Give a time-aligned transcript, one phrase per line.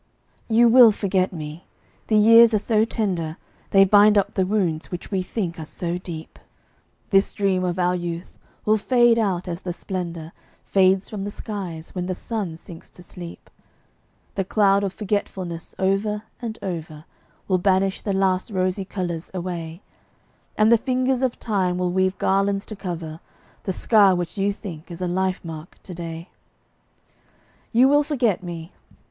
[0.49, 1.63] You will forget me.
[2.07, 3.37] The years are so tender,
[3.69, 6.39] They bind up the wounds which we think are so deep;
[7.11, 8.35] This dream of our youth
[8.65, 10.31] will fade out as the splendor
[10.65, 13.47] Fades from the skies when the sun sinks to sleep;
[14.33, 17.05] The cloud of forgetfulness, over and over
[17.47, 19.83] Will banish the last rosy colors away,
[20.57, 23.19] And the fingers of time will weave garlands to cover
[23.65, 26.29] The scar which you think is a life mark to day.
[27.71, 28.71] You will forget me.